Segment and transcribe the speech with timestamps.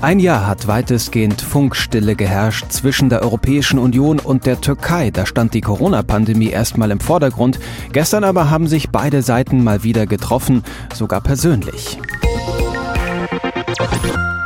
[0.00, 5.10] Ein Jahr hat weitestgehend Funkstille geherrscht zwischen der Europäischen Union und der Türkei.
[5.10, 7.58] Da stand die Corona-Pandemie erstmal im Vordergrund.
[7.92, 10.62] Gestern aber haben sich beide Seiten mal wieder getroffen,
[10.94, 11.98] sogar persönlich.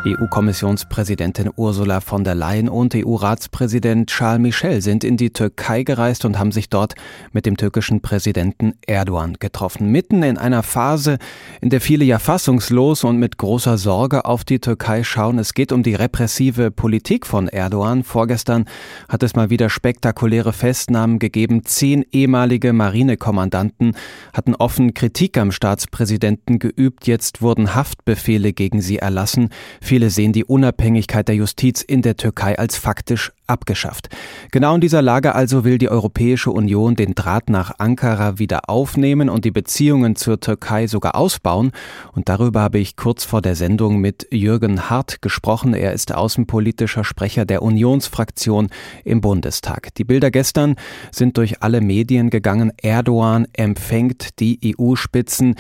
[0.05, 6.39] EU-Kommissionspräsidentin Ursula von der Leyen und EU-Ratspräsident Charles Michel sind in die Türkei gereist und
[6.39, 6.95] haben sich dort
[7.31, 9.93] mit dem türkischen Präsidenten Erdogan getroffen.
[9.93, 11.19] Mitten in einer Phase,
[11.61, 15.39] in der viele ja fassungslos und mit großer Sorge auf die Türkei schauen.
[15.39, 18.03] Es geht um die repressive Politik von Erdogan.
[18.03, 18.65] Vorgestern
[19.09, 21.65] hat es mal wieder spektakuläre Festnahmen gegeben.
[21.65, 23.95] Zehn ehemalige Marinekommandanten
[24.33, 27.07] hatten offen Kritik am Staatspräsidenten geübt.
[27.07, 29.51] Jetzt wurden Haftbefehle gegen sie erlassen.
[29.93, 34.09] Viele sehen die Unabhängigkeit der Justiz in der Türkei als faktisch abgeschafft.
[34.51, 39.29] Genau in dieser Lage also will die Europäische Union den Draht nach Ankara wieder aufnehmen
[39.29, 41.73] und die Beziehungen zur Türkei sogar ausbauen.
[42.15, 45.75] Und darüber habe ich kurz vor der Sendung mit Jürgen Hart gesprochen.
[45.75, 48.69] Er ist außenpolitischer Sprecher der Unionsfraktion
[49.05, 49.95] im Bundestag.
[49.97, 50.77] Die Bilder gestern
[51.11, 52.73] sind durch alle Medien gegangen.
[52.81, 55.57] Erdogan empfängt die EU-Spitzen.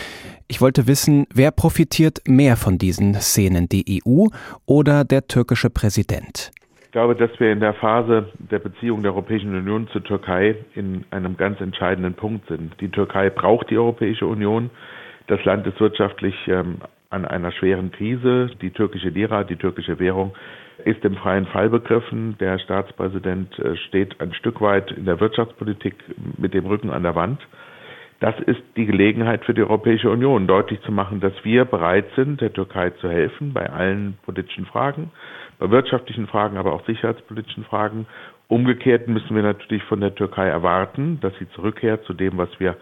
[0.53, 4.27] Ich wollte wissen, wer profitiert mehr von diesen Szenen, die EU
[4.67, 6.51] oder der türkische Präsident?
[6.85, 11.07] Ich glaube, dass wir in der Phase der Beziehung der Europäischen Union zur Türkei in
[11.11, 12.79] einem ganz entscheidenden Punkt sind.
[12.83, 14.69] Die Türkei braucht die Europäische Union.
[15.27, 18.51] Das Land ist wirtschaftlich ähm, an einer schweren Krise.
[18.61, 20.35] Die türkische Lira, die türkische Währung,
[20.85, 22.37] ist im freien Fall begriffen.
[22.41, 25.95] Der Staatspräsident äh, steht ein Stück weit in der Wirtschaftspolitik
[26.37, 27.41] mit dem Rücken an der Wand.
[28.23, 32.41] Das ist die Gelegenheit für die Europäische Union, deutlich zu machen, dass wir bereit sind,
[32.41, 35.11] der Türkei zu helfen bei allen politischen Fragen,
[35.59, 38.07] bei wirtschaftlichen Fragen, aber auch sicherheitspolitischen Fragen.
[38.47, 42.77] Umgekehrt müssen wir natürlich von der Türkei erwarten, dass sie zurückkehrt zu dem, was wir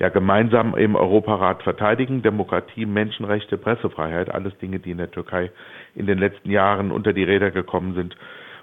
[0.00, 2.22] ja gemeinsam im Europarat verteidigen.
[2.22, 5.52] Demokratie, Menschenrechte, Pressefreiheit, alles Dinge, die in der Türkei
[5.94, 8.16] in den letzten Jahren unter die Räder gekommen sind.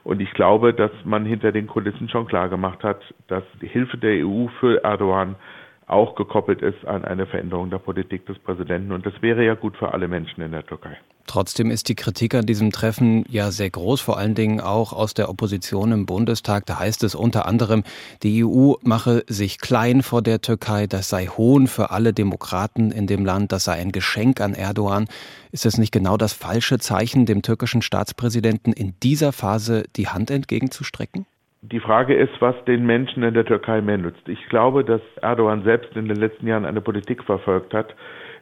[0.03, 3.97] Und ich glaube, dass man hinter den Kulissen schon klar gemacht hat, dass die Hilfe
[3.97, 5.37] der EU für Erdogan
[5.87, 8.91] auch gekoppelt ist an eine Veränderung der Politik des Präsidenten.
[8.91, 10.97] Und das wäre ja gut für alle Menschen in der Türkei.
[11.27, 15.13] Trotzdem ist die Kritik an diesem Treffen ja sehr groß, vor allen Dingen auch aus
[15.13, 16.65] der Opposition im Bundestag.
[16.65, 17.83] Da heißt es unter anderem,
[18.23, 23.07] die EU mache sich klein vor der Türkei, das sei Hohn für alle Demokraten in
[23.07, 25.07] dem Land, das sei ein Geschenk an Erdogan.
[25.51, 30.31] Ist es nicht genau das falsche Zeichen, dem türkischen Staatspräsidenten in dieser Phase die Hand
[30.31, 31.25] entgegenzustrecken?
[31.71, 34.29] Die Frage ist, was den Menschen in der Türkei mehr nützt.
[34.29, 37.93] Ich glaube, dass Erdogan selbst in den letzten Jahren eine Politik verfolgt hat,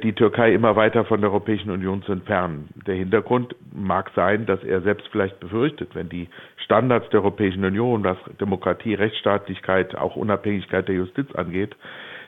[0.04, 2.70] die Türkei immer weiter von der Europäischen Union zu entfernen.
[2.86, 8.04] Der Hintergrund mag sein, dass er selbst vielleicht befürchtet, wenn die Standards der Europäischen Union,
[8.04, 11.76] was Demokratie, Rechtsstaatlichkeit, auch Unabhängigkeit der Justiz angeht,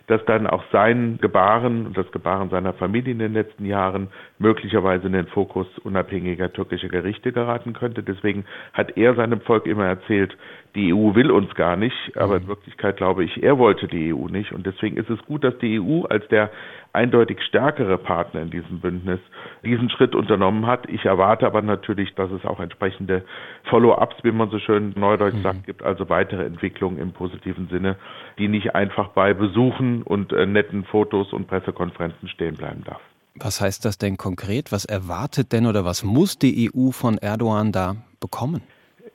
[0.08, 4.08] dass dann auch sein Gebaren und das Gebaren seiner Familie in den letzten Jahren
[4.40, 8.04] möglicherweise in den Fokus unabhängiger türkischer Gerichte geraten könnte.
[8.04, 10.38] Deswegen hat er seinem Volk immer erzählt,
[10.76, 12.50] die EU will uns gar nicht, aber in mhm.
[12.50, 14.52] Wirklichkeit glaube ich, er wollte die EU nicht.
[14.52, 16.52] Und deswegen ist es gut, dass die EU als der
[16.94, 19.20] eindeutig stärkere Partner in diesem Bündnis
[19.64, 20.88] diesen Schritt unternommen hat.
[20.90, 23.24] Ich erwarte aber natürlich, dass es auch entsprechende
[23.66, 25.44] Follow-ups, wie man so schön neudeutsch mhm.
[25.44, 27.96] sagt, gibt, also weitere Entwicklungen im positiven Sinne,
[28.38, 33.02] die nicht einfach bei Besuchen und äh, netten Fotos und Pressekonferenzen stehen bleiben darf.
[33.40, 34.72] Was heißt das denn konkret?
[34.72, 38.62] Was erwartet denn oder was muss die EU von Erdogan da bekommen?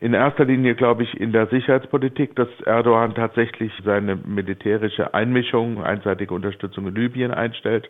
[0.00, 6.34] In erster Linie glaube ich in der Sicherheitspolitik, dass Erdogan tatsächlich seine militärische Einmischung, einseitige
[6.34, 7.88] Unterstützung in Libyen einstellt,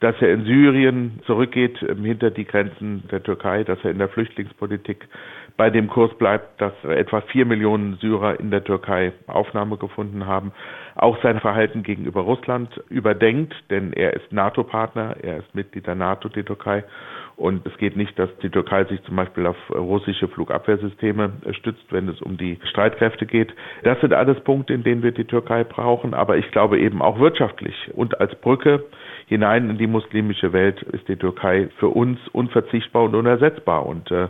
[0.00, 4.08] dass er in Syrien zurückgeht ähm, hinter die Grenzen der Türkei, dass er in der
[4.08, 5.08] Flüchtlingspolitik
[5.56, 10.52] bei dem Kurs bleibt, dass etwa vier Millionen Syrer in der Türkei Aufnahme gefunden haben,
[10.94, 16.28] auch sein Verhalten gegenüber Russland überdenkt, denn er ist NATO-Partner, er ist Mitglied der NATO,
[16.28, 16.84] die Türkei,
[17.42, 22.08] und es geht nicht, dass die Türkei sich zum Beispiel auf russische Flugabwehrsysteme stützt, wenn
[22.08, 23.52] es um die Streitkräfte geht.
[23.82, 26.14] Das sind alles Punkte, in denen wir die Türkei brauchen.
[26.14, 28.84] Aber ich glaube eben auch wirtschaftlich und als Brücke
[29.26, 33.86] hinein in die muslimische Welt ist die Türkei für uns unverzichtbar und unersetzbar.
[33.86, 34.28] Und äh,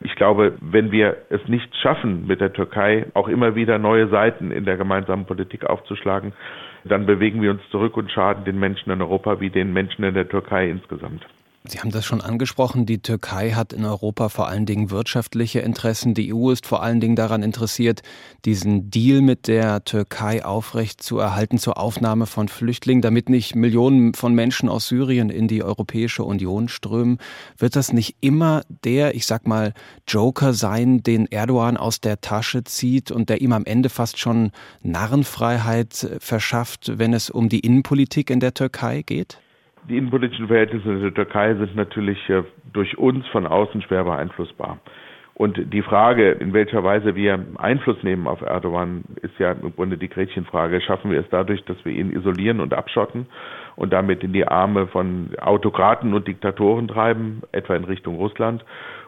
[0.00, 4.50] ich glaube, wenn wir es nicht schaffen, mit der Türkei auch immer wieder neue Seiten
[4.50, 6.32] in der gemeinsamen Politik aufzuschlagen,
[6.84, 10.14] dann bewegen wir uns zurück und schaden den Menschen in Europa wie den Menschen in
[10.14, 11.26] der Türkei insgesamt.
[11.66, 12.84] Sie haben das schon angesprochen.
[12.84, 16.12] Die Türkei hat in Europa vor allen Dingen wirtschaftliche Interessen.
[16.12, 18.02] Die EU ist vor allen Dingen daran interessiert,
[18.44, 24.12] diesen Deal mit der Türkei aufrecht zu erhalten zur Aufnahme von Flüchtlingen, damit nicht Millionen
[24.12, 27.16] von Menschen aus Syrien in die Europäische Union strömen.
[27.56, 29.72] Wird das nicht immer der, ich sag mal,
[30.06, 34.50] Joker sein, den Erdogan aus der Tasche zieht und der ihm am Ende fast schon
[34.82, 39.38] Narrenfreiheit verschafft, wenn es um die Innenpolitik in der Türkei geht?
[39.88, 42.42] Die innenpolitischen Verhältnisse in der Türkei sind natürlich äh,
[42.72, 44.78] durch uns von außen schwer beeinflussbar.
[45.34, 49.98] Und die Frage, in welcher Weise wir Einfluss nehmen auf Erdogan, ist ja im Grunde
[49.98, 50.80] die Gretchenfrage.
[50.80, 53.26] Schaffen wir es dadurch, dass wir ihn isolieren und abschotten
[53.74, 58.64] und damit in die Arme von Autokraten und Diktatoren treiben, etwa in Richtung Russland?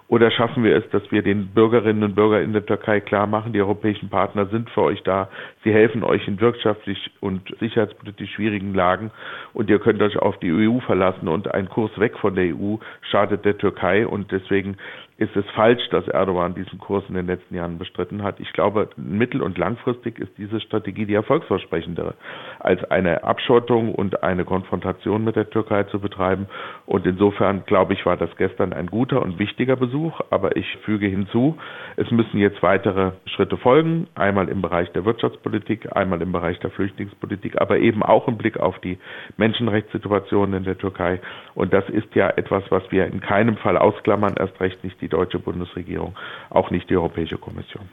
[0.08, 3.52] Oder schaffen wir es, dass wir den Bürgerinnen und Bürgern in der Türkei klar machen,
[3.52, 5.28] die europäischen Partner sind für euch da,
[5.64, 9.10] sie helfen euch in wirtschaftlich und sicherheitspolitisch schwierigen Lagen
[9.52, 12.76] und ihr könnt euch auf die EU verlassen und ein Kurs weg von der EU
[13.10, 14.76] schadet der Türkei und deswegen
[15.18, 18.38] ist es falsch, dass Erdogan diesen Kurs in den letzten Jahren bestritten hat.
[18.38, 22.14] Ich glaube, mittel- und langfristig ist diese Strategie die erfolgsversprechendere,
[22.58, 26.46] als eine Abschottung und eine Konfrontation mit der Türkei zu betreiben.
[26.84, 30.20] Und insofern, glaube ich, war das gestern ein guter und wichtiger Besuch.
[30.28, 31.56] Aber ich füge hinzu,
[31.96, 36.70] es müssen jetzt weitere Schritte folgen, einmal im Bereich der Wirtschaftspolitik, einmal im Bereich der
[36.70, 38.98] Flüchtlingspolitik, aber eben auch im Blick auf die
[39.38, 41.20] Menschenrechtssituation in der Türkei.
[41.54, 45.10] Und das ist ja etwas, was wir in keinem Fall ausklammern, erst recht nicht die
[45.10, 46.16] deutsche Bundesregierung,
[46.50, 47.88] auch nicht die Europäische Kommission.